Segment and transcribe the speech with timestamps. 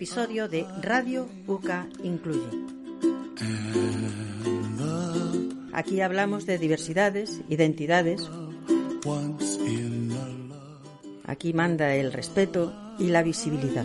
[0.00, 2.48] Episodio de Radio UCA Incluye.
[5.74, 8.26] Aquí hablamos de diversidades, identidades.
[11.26, 13.84] Aquí manda el respeto y la visibilidad.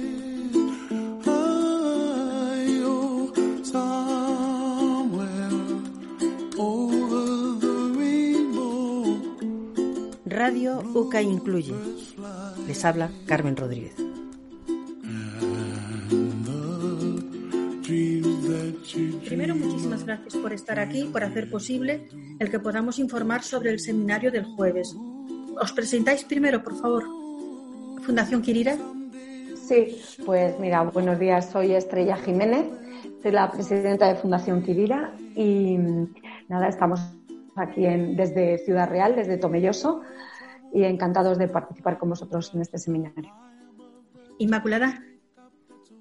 [10.26, 11.76] Radio UCA Incluye.
[12.68, 14.05] Les habla Carmen Rodríguez.
[19.46, 22.08] Primero, muchísimas gracias por estar aquí, por hacer posible
[22.40, 24.98] el que podamos informar sobre el seminario del jueves.
[25.62, 27.04] ¿Os presentáis primero, por favor?
[28.02, 28.76] Fundación Quirira.
[29.56, 32.66] Sí, pues mira, buenos días, soy Estrella Jiménez,
[33.22, 35.78] soy la presidenta de Fundación Quirira y
[36.48, 37.00] nada, estamos
[37.56, 40.02] aquí en, desde Ciudad Real, desde Tomelloso
[40.74, 43.32] y encantados de participar con vosotros en este seminario.
[44.40, 45.04] Inmaculada.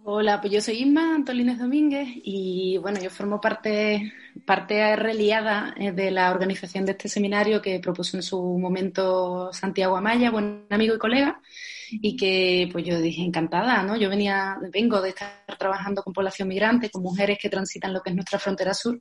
[0.07, 4.13] Hola, pues yo soy Inma Antolínez Domínguez y bueno, yo formo parte,
[4.45, 9.97] parte reliada eh, de la organización de este seminario que propuso en su momento Santiago
[9.97, 11.41] Amaya, buen amigo y colega,
[11.91, 13.97] y que pues yo dije encantada, ¿no?
[13.97, 18.11] Yo venía, vengo de estar trabajando con población migrante, con mujeres que transitan lo que
[18.11, 19.01] es nuestra frontera sur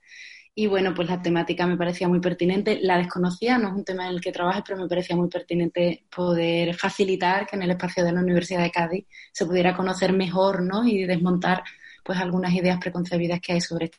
[0.55, 2.79] y bueno, pues la temática me parecía muy pertinente.
[2.81, 6.05] La desconocía, no es un tema en el que trabaje, pero me parecía muy pertinente
[6.15, 10.61] poder facilitar que en el espacio de la Universidad de Cádiz se pudiera conocer mejor
[10.61, 10.85] ¿no?
[10.85, 11.63] y desmontar
[12.03, 13.97] pues algunas ideas preconcebidas que hay sobre esta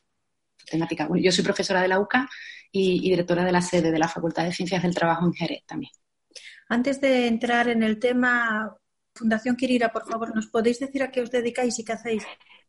[0.71, 1.09] temática.
[1.09, 2.29] Bueno, yo soy profesora de la UCA
[2.71, 5.65] y, y directora de la sede de la Facultad de Ciencias del Trabajo en Jerez
[5.67, 5.93] también.
[6.69, 8.77] Antes de entrar en el tema,
[9.13, 12.25] Fundación Quirira, por favor, ¿nos podéis decir a qué os dedicáis y qué hacéis?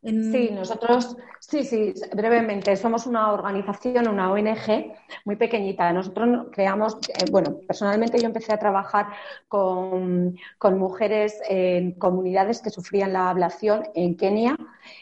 [0.06, 4.94] Sí, nosotros, sí, sí, brevemente, somos una organización, una ONG
[5.24, 5.92] muy pequeñita.
[5.92, 9.08] Nosotros creamos, eh, bueno, personalmente yo empecé a trabajar
[9.48, 14.56] con, con, mujeres en comunidades que sufrían la ablación en Kenia,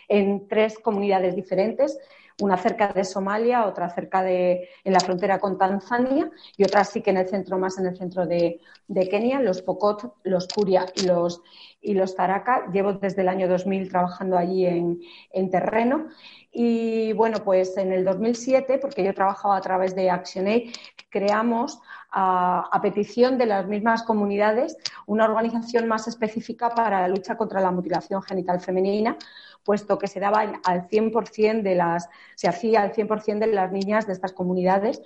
[0.08, 1.98] en tres comunidades diferentes
[2.40, 7.00] una cerca de Somalia, otra cerca de en la frontera con Tanzania y otra sí
[7.00, 11.02] que en el centro, más en el centro de, Kenia, los Pokot, los Kuria y
[11.02, 11.42] los,
[11.84, 12.70] y los Taraka.
[12.72, 15.00] Llevo desde el año 2000 trabajando allí en,
[15.32, 16.06] en terreno.
[16.50, 20.72] Y bueno, pues en el 2007, porque yo trabajaba a través de ActionAid,
[21.10, 21.80] creamos
[22.10, 27.60] a, a, petición de las mismas comunidades una organización más específica para la lucha contra
[27.60, 29.16] la mutilación genital femenina,
[29.64, 34.06] puesto que se daba al 100% de las, se hacía al 100% de las niñas
[34.06, 35.02] de estas comunidades.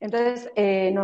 [0.00, 0.94] Entonces, eh,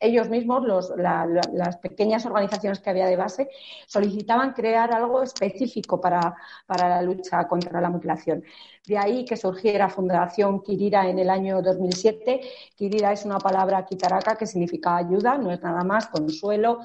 [0.00, 3.48] ellos mismos, las pequeñas organizaciones que había de base,
[3.86, 6.36] solicitaban crear algo específico para,
[6.68, 8.44] la lucha contra la mutilación.
[8.86, 12.40] De ahí que surgiera Fundación Kirira en el año 2007.
[12.74, 16.80] Kirira es una palabra kitaraca que significa ayuda, no es nada más, consuelo,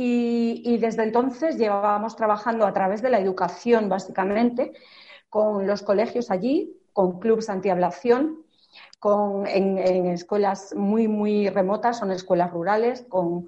[0.00, 4.72] y, desde entonces llevábamos trabajando a través de la educación, básicamente,
[5.28, 8.44] con los colegios allí, con clubes antiablación,
[9.46, 13.46] en, escuelas muy, muy remotas, son escuelas rurales, con,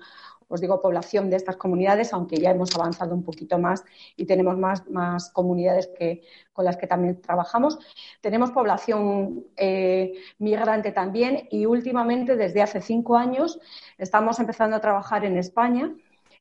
[0.49, 3.85] os digo, población de estas comunidades, aunque ya hemos avanzado un poquito más
[4.17, 7.79] y tenemos más, más comunidades que, con las que también trabajamos.
[8.21, 13.61] Tenemos población eh, migrante también y últimamente, desde hace cinco años,
[13.99, 15.95] estamos empezando a trabajar en España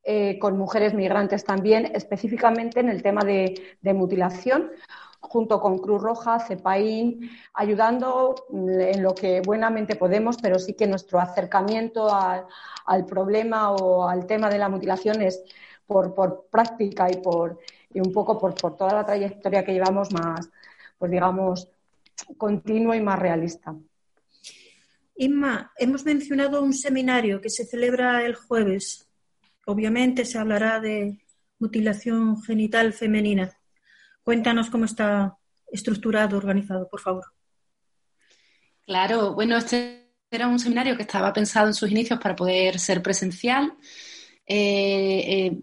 [0.04, 4.72] eh, con mujeres migrantes también, específicamente en el tema de, mutilación,
[5.20, 11.20] junto con Cruz Roja, CEPAIN, ayudando en lo que buenamente podemos, pero sí que nuestro
[11.20, 15.44] acercamiento al problema o al tema de la mutilación es
[15.86, 17.60] por, práctica y, por,
[17.94, 20.50] y un poco por, por toda la trayectoria que llevamos más,
[20.98, 21.68] pues digamos,
[22.38, 23.76] continuo y más realista.
[25.16, 29.10] Inma, hemos mencionado un seminario que se celebra el jueves.
[29.66, 31.20] Obviamente se hablará de
[31.60, 33.59] mutilación genital femenina.
[34.24, 35.38] Cuéntanos cómo está
[35.72, 37.26] estructurado, organizado, por favor.
[38.86, 43.02] Claro, bueno, este era un seminario que estaba pensado en sus inicios para poder ser
[43.02, 43.74] presencial.
[44.46, 45.60] Eh, eh,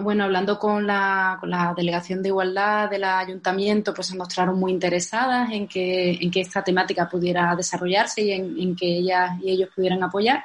[0.00, 1.40] bueno, hablando con la,
[1.76, 6.62] Delegación de Igualdad del Ayuntamiento, pues se mostraron muy interesadas en que, en que esta
[6.62, 10.44] temática pudiera desarrollarse y en, en que ellas y ellos pudieran apoyar.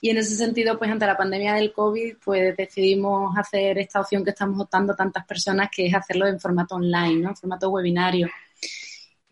[0.00, 4.24] Y en ese sentido, pues ante la pandemia del COVID, pues decidimos hacer esta opción
[4.24, 7.30] que estamos optando tantas personas, que es hacerlo en formato online, ¿no?
[7.30, 8.28] En formato webinario.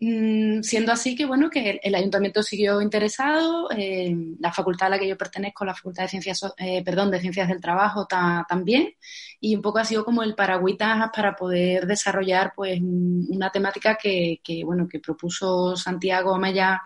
[0.01, 4.99] Mm, siendo así que, bueno, que el, ayuntamiento siguió interesado, eh, la facultad a la
[4.99, 8.95] que yo pertenezco, la Facultad de Ciencias, eh, perdón, de Ciencias del Trabajo también,
[9.41, 14.41] y un poco ha sido como el paragüitas para poder desarrollar, pues, una temática que,
[14.45, 16.81] que bueno, que propuso Santiago Amaya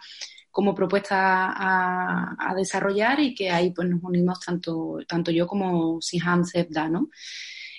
[0.52, 6.44] como propuesta a, desarrollar y que ahí pues nos unimos tanto, tanto yo como Sihan
[6.44, 7.08] Zebda, ¿no?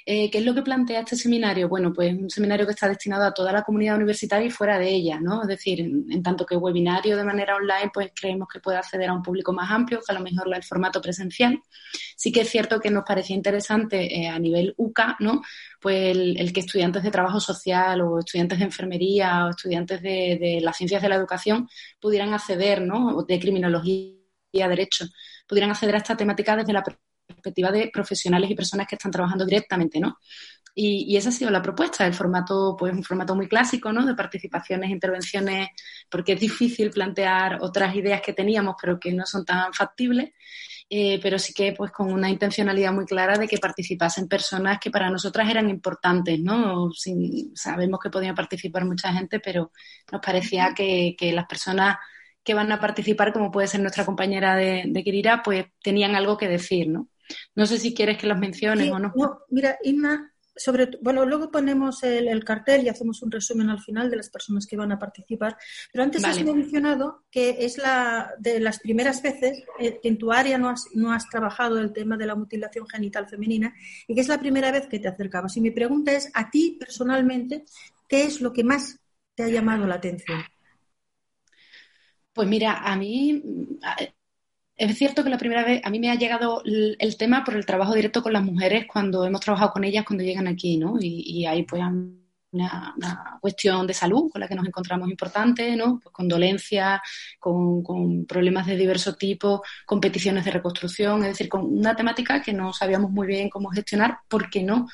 [0.06, 1.70] Eh, ¿Qué es lo que plantea este seminario?
[1.70, 4.90] Bueno, pues un seminario que está destinado a toda la comunidad universitaria y fuera de
[4.90, 5.44] ella, ¿no?
[5.44, 9.14] Es decir, en, tanto que webinario de manera online, pues creemos que puede acceder a
[9.14, 11.62] un público más amplio que a lo mejor el formato presencial.
[12.18, 15.42] Sí que es cierto que nos parecía interesante eh, a nivel UCA, ¿no?
[15.80, 20.76] Pues el, que estudiantes de trabajo social o estudiantes de enfermería o estudiantes de, las
[20.78, 21.70] ciencias de la educación
[22.02, 23.24] pudieran acceder, ¿no?
[23.24, 24.18] De criminología,
[24.52, 25.06] derecho,
[25.48, 26.84] pudieran acceder a esta temática desde la
[27.52, 30.18] de profesionales y personas que están trabajando directamente, ¿no?
[30.76, 34.06] Y, esa ha sido la propuesta, el formato, pues un formato muy clásico, ¿no?
[34.06, 35.70] De participaciones, intervenciones,
[36.10, 40.32] porque es difícil plantear otras ideas que teníamos, pero que no son tan factibles,
[40.90, 44.92] eh, pero sí que pues con una intencionalidad muy clara de que participasen personas que
[44.92, 46.92] para nosotras eran importantes, ¿no?
[47.56, 49.72] sabemos que podía participar mucha gente, pero
[50.12, 51.98] nos parecía que, las personas
[52.44, 56.48] que van a participar, como puede ser nuestra compañera de, de pues tenían algo que
[56.48, 57.08] decir, ¿no?
[57.56, 59.12] No sé si quieres que los menciones o no.
[59.16, 59.40] no.
[59.50, 64.18] Mira, Inma, sobre, bueno, luego ponemos el, cartel y hacemos un resumen al final de
[64.18, 65.58] las personas que van a participar.
[65.92, 70.32] Pero antes has mencionado que es la de las primeras veces eh, que en tu
[70.32, 73.74] área no has, no has trabajado el tema de la mutilación genital femenina
[74.08, 75.58] y que es la primera vez que te acercabas.
[75.58, 77.66] Y mi pregunta es, a ti personalmente,
[78.08, 79.00] ¿qué es lo que más
[79.36, 80.44] te ha llamado la atención?
[82.32, 83.44] Pues mira, a mí
[84.76, 87.66] es cierto que la primera vez a mí me ha llegado el, tema por el
[87.66, 90.98] trabajo directo con las mujeres cuando hemos trabajado con ellas cuando llegan aquí, ¿no?
[91.00, 91.82] Y, hay pues
[92.52, 96.00] una, cuestión de salud con la que nos encontramos importante, ¿no?
[96.02, 97.02] Pues con dolencias,
[97.40, 102.54] con, con, problemas de diverso tipo, competiciones de reconstrucción, es decir, con una temática que
[102.54, 104.88] no sabíamos muy bien cómo gestionar porque no,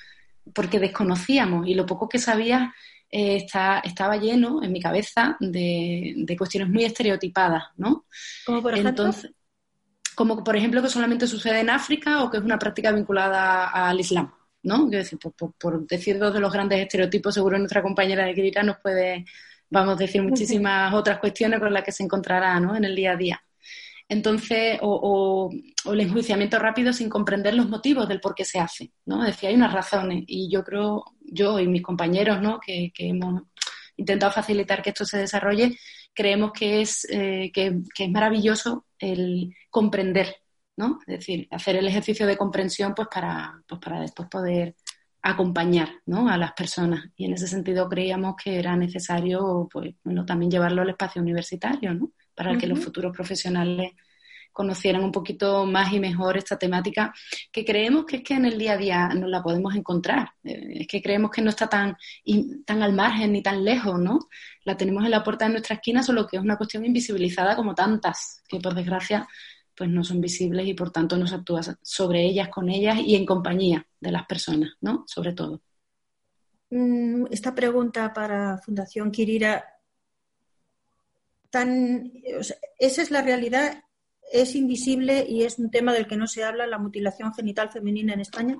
[0.53, 2.73] porque desconocíamos y lo poco que sabía
[3.11, 8.05] eh, está, estaba lleno en mi cabeza de, cuestiones muy estereotipadas, ¿no?
[8.45, 8.89] Como por ejemplo.
[8.89, 9.31] Entonces,
[10.19, 14.01] como por ejemplo que solamente sucede en África o que es una práctica vinculada al
[14.01, 14.29] Islam,
[14.63, 14.85] ¿no?
[14.87, 19.23] Decir, por, decir dos de los grandes estereotipos, seguro nuestra compañera de Kirita nos puede,
[19.69, 22.75] vamos a decir, muchísimas otras cuestiones con las que se encontrará, ¿no?
[22.75, 23.41] En el día a día.
[24.09, 25.49] Entonces, o,
[25.85, 29.23] el enjuiciamiento rápido sin comprender los motivos del por qué se hace, ¿no?
[29.23, 32.59] Es decir, hay unas razones y yo creo, yo y mis compañeros, ¿no?
[32.59, 33.43] Que, que hemos
[33.95, 35.77] intentado facilitar que esto se desarrolle,
[36.13, 40.35] creemos que es, eh, que, es maravilloso el comprender,
[40.77, 40.99] ¿no?
[41.07, 44.75] Es decir, hacer el ejercicio de comprensión pues para, pues para después poder
[45.21, 46.29] acompañar ¿no?
[46.29, 47.05] a las personas.
[47.15, 51.93] Y en ese sentido creíamos que era necesario pues, bueno, también llevarlo al espacio universitario,
[51.93, 52.11] ¿no?
[52.35, 53.91] para que los futuros profesionales
[54.59, 57.13] conocieran un poquito más y mejor esta temática,
[57.49, 60.33] que creemos que es que en el día a día no la podemos encontrar.
[60.43, 61.95] Eh, es que creemos que no está tan,
[62.65, 64.19] tan al margen ni tan lejos, ¿no?
[64.65, 67.73] La tenemos en la puerta de nuestra esquina, solo que es una cuestión invisibilizada como
[67.73, 69.25] tantas, que por desgracia
[69.77, 73.15] pues no son visibles y por tanto no se actúa sobre ellas, con ellas y
[73.15, 75.05] en compañía de las personas, ¿no?
[75.07, 75.61] Sobre todo.
[76.69, 79.63] Mm, esta pregunta para Fundación Kirira,
[81.49, 82.11] tan,
[82.77, 83.85] esa es la realidad
[84.31, 88.13] es invisible y es un tema del que no se habla, la mutilación genital femenina
[88.13, 88.57] en España?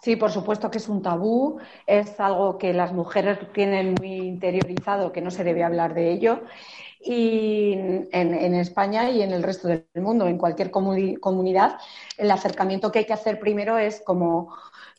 [0.00, 5.12] Sí, por supuesto que es un tabú, es algo que las mujeres tienen muy interiorizado,
[5.12, 6.42] que no se debe hablar de ello.
[7.00, 7.74] Y
[8.12, 11.78] en, España y en el resto del mundo, en cualquier comunidad,
[12.16, 14.54] el acercamiento que hay que hacer primero es como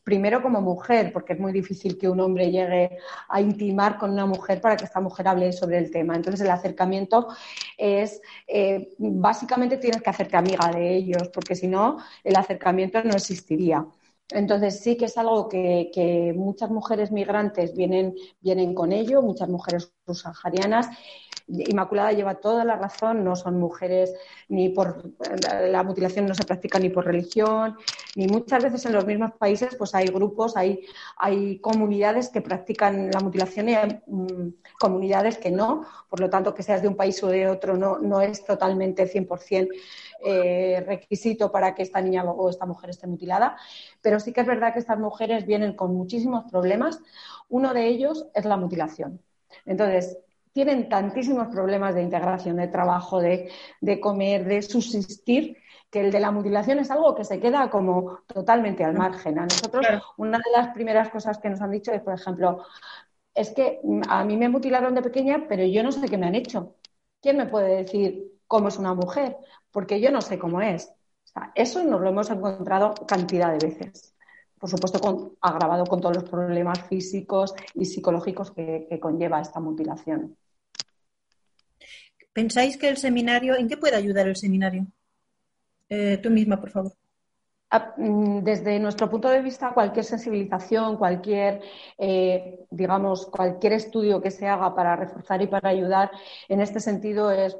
[0.09, 2.97] primero como mujer, porque es muy difícil que un hombre llegue
[3.27, 6.15] a intimar con una mujer para que esta mujer hable sobre el tema.
[6.15, 7.27] Entonces, el acercamiento
[7.77, 13.13] es, eh, básicamente tienes que hacerte amiga de ellos, porque si no, el acercamiento no
[13.13, 13.85] existiría.
[14.31, 19.91] Entonces sí que es algo que, muchas mujeres migrantes vienen, vienen con ello, muchas mujeres
[20.05, 20.87] subsaharianas
[21.49, 24.13] Inmaculada lleva toda la razón, no son mujeres
[24.49, 25.03] ni por
[25.67, 27.75] la mutilación no se practica ni por religión,
[28.15, 30.85] ni muchas veces en los mismos países pues hay grupos, hay,
[31.17, 36.53] hay comunidades que practican la mutilación y hay mm, comunidades que no, por lo tanto
[36.53, 39.69] que seas de un país o de otro no, no es totalmente 100%
[40.25, 43.57] eh, requisito para que esta niña o esta mujer esté mutilada,
[44.01, 46.99] pero sí que es verdad que estas mujeres vienen con muchísimos problemas.
[47.49, 49.21] Uno de ellos es la mutilación.
[49.65, 50.19] Entonces,
[50.53, 53.49] tienen tantísimos problemas de integración, de trabajo, de,
[54.01, 55.57] comer, de subsistir,
[55.89, 59.39] que el de la mutilación es algo que se queda como totalmente al margen.
[59.39, 59.85] A nosotros,
[60.17, 62.63] una de las primeras cosas que nos han dicho es, por ejemplo,
[63.33, 63.79] es que
[64.09, 66.75] a mí me mutilaron de pequeña, pero yo no sé qué me han hecho.
[67.21, 69.37] ¿Quién me puede decir cómo es una mujer?
[69.71, 70.91] Porque yo no sé cómo es.
[71.55, 74.15] eso nos lo hemos encontrado cantidad de veces.
[74.59, 80.37] Por supuesto, agravado con todos los problemas físicos y psicológicos que conlleva esta mutilación.
[82.33, 84.87] ¿Pensáis que el seminario, en qué puede ayudar el seminario?
[85.89, 86.93] Eh, tú misma, por favor.
[87.97, 91.61] Mm, desde nuestro punto de vista, cualquier sensibilización, cualquier,
[91.99, 96.09] eh, digamos, cualquier estudio que se haga para reforzar y para ayudar
[96.47, 97.55] en este sentido es,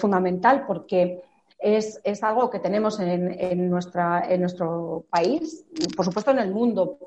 [0.00, 1.20] fundamental porque
[1.58, 5.64] es, algo que tenemos en, nuestra, en nuestro país,
[5.96, 6.98] por supuesto en el mundo,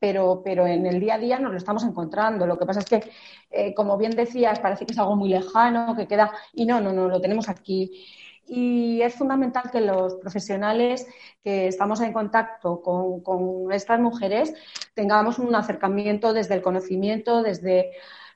[0.00, 2.46] pero, pero en el día a día nos lo estamos encontrando.
[2.46, 3.10] Lo que pasa es que,
[3.50, 6.92] eh, como bien decías, parece que es algo muy lejano, que queda, y no, no,
[6.92, 7.90] no, lo tenemos aquí
[8.46, 11.06] y es fundamental que los profesionales
[11.42, 14.54] que estamos en contacto con, estas mujeres
[14.94, 17.92] tengamos un acercamiento desde el conocimiento, desde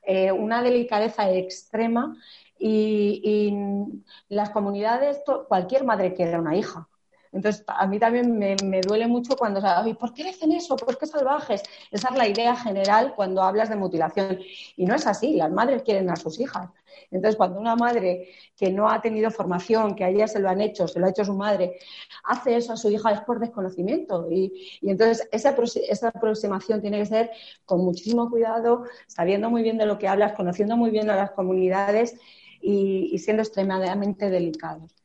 [0.09, 2.15] eh, una delicadeza extrema
[2.59, 4.03] y, y
[4.35, 6.89] las comunidades, cualquier madre quiere una hija.
[7.31, 10.75] Entonces, a mí también me, duele mucho cuando, o ¿por qué hacen eso?
[10.75, 11.61] ¿Por qué salvajes?
[11.91, 14.39] Esa es la idea general cuando hablas de mutilación.
[14.75, 16.69] Y no es así, las madres quieren a sus hijas.
[17.11, 20.61] Entonces, cuando una madre que no ha tenido formación, que a ella se lo han
[20.61, 21.77] hecho, se lo ha hecho su madre,
[22.23, 24.27] hace eso a su hija es por desconocimiento.
[24.31, 25.55] Y, entonces, esa,
[25.87, 27.31] esa aproximación tiene que ser
[27.65, 31.31] con muchísimo cuidado, sabiendo muy bien de lo que hablas, conociendo muy bien a las
[31.31, 32.15] comunidades
[32.61, 34.95] y, y siendo extremadamente delicados.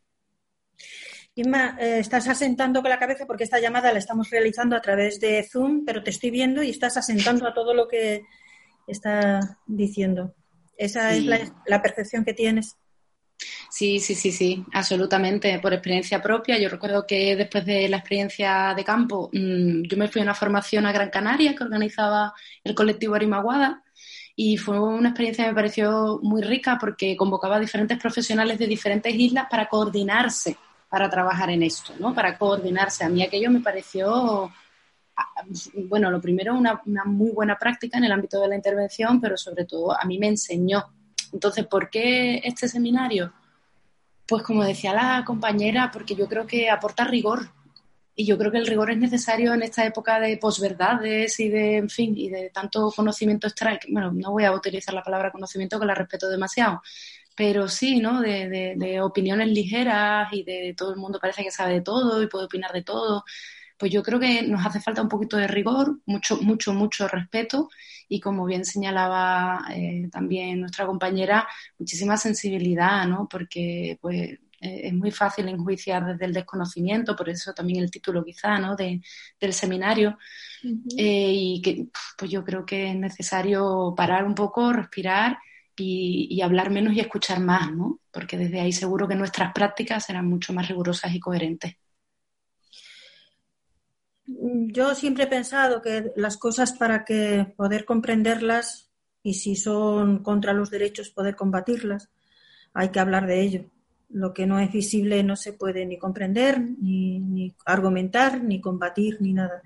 [1.37, 5.19] Inma, eh, estás asentando con la cabeza porque esta llamada la estamos realizando a través
[5.19, 8.23] de Zoom, pero te estoy viendo y estás asentando a todo lo que
[8.87, 10.33] está diciendo.
[10.77, 12.77] Esa es la, percepción que tienes.
[13.69, 16.57] Sí, sí, sí, sí, absolutamente, por experiencia propia.
[16.59, 20.35] Yo recuerdo que después de la experiencia de campo, mm, yo me fui a una
[20.35, 23.83] formación a Gran Canaria que organizaba el colectivo Arimaguada
[24.37, 28.69] y fue una experiencia que me pareció muy rica porque convocaba a diferentes profesionales de
[28.69, 30.57] diferentes islas para coordinarse
[30.89, 32.15] para trabajar en esto, ¿no?
[32.15, 33.05] Para coordinarse.
[33.05, 34.53] A mí aquello me pareció,
[35.89, 39.65] bueno, lo primero, una, muy buena práctica en el ámbito de la intervención, pero sobre
[39.65, 40.85] todo a mí me enseñó.
[41.33, 43.33] Entonces, ¿por qué este seminario?
[44.27, 47.49] Pues como decía la compañera, porque yo creo que aporta rigor.
[48.17, 51.79] Y yo creo que el rigor es necesario en esta época de posverdades y de,
[51.79, 53.77] en fin, y de tanto conocimiento extra.
[53.89, 56.81] Bueno, no voy a utilizar la palabra conocimiento que la respeto demasiado,
[57.35, 58.21] pero sí, ¿no?
[58.21, 62.29] De, de, opiniones ligeras y de todo el mundo parece que sabe de todo y
[62.29, 63.25] puede opinar de todo.
[63.77, 67.69] Pues yo creo que nos hace falta un poquito de rigor, mucho, mucho, mucho respeto
[68.09, 71.49] y como bien señalaba eh, también nuestra compañera,
[71.79, 73.29] muchísima sensibilidad, ¿no?
[73.29, 78.25] Porque pues eh, es muy fácil enjuiciar desde el desconocimiento, por eso también el título
[78.25, 78.77] quizá, ¿no?
[78.77, 79.01] De,
[79.41, 80.19] del seminario.
[80.97, 85.37] Eh, y que pues yo creo que es necesario parar un poco, respirar
[85.77, 88.01] y, hablar menos y escuchar más, ¿no?
[88.11, 91.77] Porque desde ahí seguro que nuestras prácticas serán mucho más rigurosas y coherentes.
[94.27, 98.91] Yo siempre he pensado que las cosas para que poder comprenderlas
[99.23, 102.11] y si son contra los derechos poder combatirlas,
[102.73, 103.65] hay que hablar de ello.
[104.11, 109.21] Lo que no es visible no se puede ni comprender, ni, ni argumentar, ni combatir,
[109.21, 109.63] ni nada.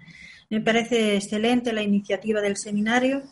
[0.51, 3.23] Me parece excelente la iniciativa del seminario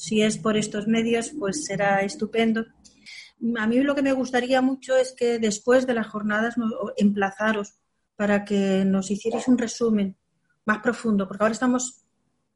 [0.00, 2.64] si es por estos medios, pues será estupendo.
[3.58, 6.54] A mí lo que me gustaría mucho es que después de las jornadas
[6.96, 7.74] emplazaros
[8.16, 10.16] para que nos hicierais un resumen
[10.64, 12.06] más profundo, porque ahora estamos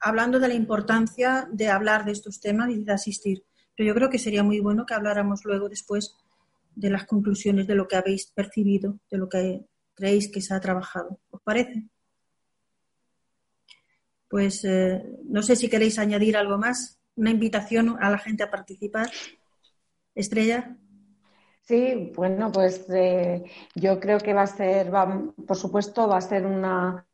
[0.00, 3.44] hablando de la importancia de hablar de estos temas y de asistir.
[3.76, 6.16] Pero yo creo que sería muy bueno que habláramos luego después
[6.74, 10.60] de las conclusiones de lo que habéis percibido, de lo que creéis que se ha
[10.60, 11.20] trabajado.
[11.28, 11.90] ¿Os parece?
[14.28, 18.50] Pues eh, no sé si queréis añadir algo más una invitación a la gente a
[18.50, 19.10] participar.
[20.14, 20.76] Estrella.
[21.62, 23.42] Sí, bueno, pues eh,
[23.74, 24.90] yo creo que va a ser,
[25.46, 27.06] por supuesto, va a ser una,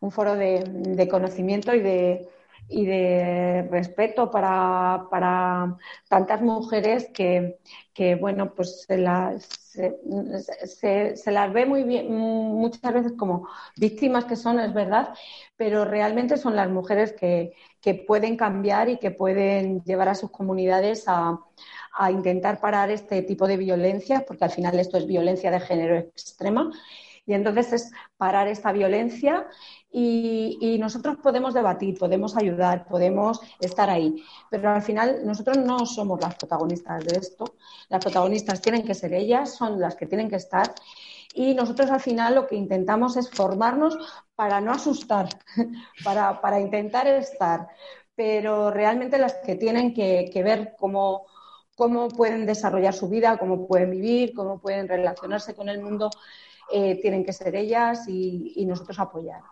[0.00, 2.28] un foro de, conocimiento y de,
[2.68, 5.76] y de respeto para, para
[6.08, 7.58] tantas mujeres que,
[7.94, 14.24] que bueno, pues se las, se, se, las ve muy bien, muchas veces como víctimas
[14.24, 15.14] que son, es verdad,
[15.56, 20.30] pero realmente son las mujeres que, que pueden cambiar y que pueden llevar a sus
[20.30, 21.38] comunidades a,
[21.98, 25.96] a intentar parar este tipo de violencia, porque al final esto es violencia de género
[25.96, 26.70] extrema.
[27.26, 29.46] Y entonces es parar esta violencia
[29.90, 34.22] y, nosotros podemos debatir, podemos ayudar, podemos estar ahí.
[34.50, 37.56] Pero al final nosotros no somos las protagonistas de esto.
[37.88, 40.74] Las protagonistas tienen que ser ellas, son las que tienen que estar.
[41.34, 43.98] Y nosotros al final lo que intentamos es formarnos
[44.34, 45.28] para no asustar,
[46.04, 47.68] para, para intentar estar.
[48.14, 51.26] Pero realmente las que tienen que, ver cómo,
[51.74, 56.10] cómo pueden desarrollar su vida, cómo pueden vivir, cómo pueden relacionarse con el mundo,
[56.72, 59.42] eh, tienen que ser ellas y nosotros apoyar.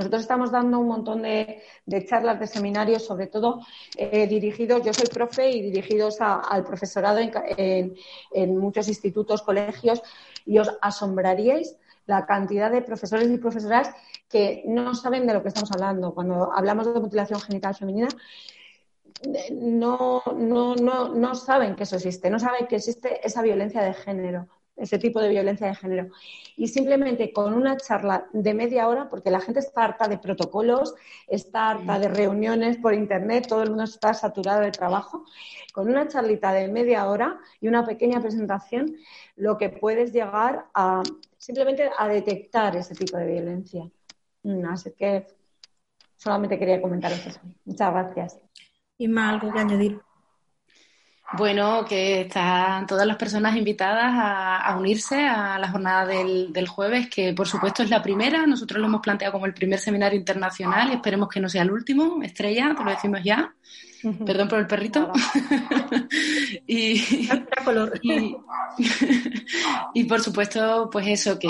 [0.00, 1.62] Nosotros estamos dando un montón de,
[2.08, 3.60] charlas, de seminarios, sobre todo
[3.96, 10.02] eh, dirigidos, yo soy profe y dirigidos al profesorado en, muchos institutos, colegios,
[10.44, 13.94] y os asombraríais la cantidad de profesores y profesoras
[14.28, 16.12] que no saben de lo que estamos hablando.
[16.12, 18.08] Cuando hablamos de mutilación genital femenina,
[19.52, 23.94] no, no, no, no saben que eso existe, no saben que existe esa violencia de
[23.94, 26.08] género, ese tipo de violencia de género.
[26.56, 30.94] Y simplemente con una charla de media hora, porque la gente está harta de protocolos,
[31.26, 35.24] está harta de reuniones por internet, todo el mundo está saturado de trabajo,
[35.72, 38.96] con una charlita de media hora y una pequeña presentación,
[39.36, 41.02] lo que puedes llegar a
[41.36, 43.90] simplemente a detectar ese tipo de violencia.
[44.42, 45.26] Mm, así que
[46.16, 47.38] solamente quería comentar eso.
[47.64, 48.40] Muchas gracias.
[48.96, 50.00] Y más algo que añadir.
[51.36, 57.32] Bueno, que están todas las personas invitadas a, unirse a la jornada del, jueves, que
[57.32, 58.46] por supuesto es la primera.
[58.46, 61.72] Nosotros lo hemos planteado como el primer seminario internacional y esperemos que no sea el
[61.72, 62.22] último.
[62.22, 63.52] Estrella, te lo decimos ya.
[64.24, 65.10] Perdón por el perrito.
[66.66, 67.02] y,
[69.94, 71.48] y por supuesto, pues eso, que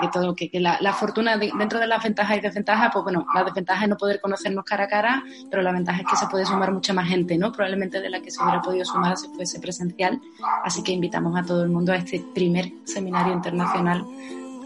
[0.00, 3.84] que todo, que, la, fortuna dentro de las ventajas y desventajas, pues bueno, la desventaja
[3.84, 6.72] es no poder conocernos cara a cara, pero la ventaja es que se puede sumar
[6.72, 7.52] mucha más gente, ¿no?
[7.52, 10.20] Probablemente de la que se hubiera podido sumar si fuese presencial.
[10.62, 14.04] Así que invitamos a todo el mundo a este primer seminario internacional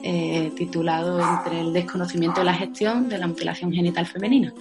[0.03, 4.53] eh, titulado Entre el desconocimiento y la gestión de la mutilación genital femenina.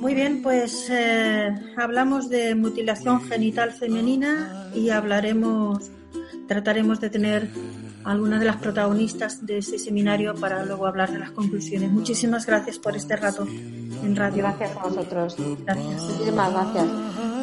[0.00, 5.90] Muy bien, pues eh, hablamos de mutilación genital femenina y hablaremos,
[6.46, 7.48] trataremos de tener
[8.08, 11.90] algunas de las protagonistas de este seminario para luego hablar de las conclusiones.
[11.90, 14.44] Muchísimas gracias por este rato en radio.
[14.44, 15.36] Gracias a vosotros.
[15.64, 16.02] Gracias.
[16.02, 17.37] Muchísimas gracias.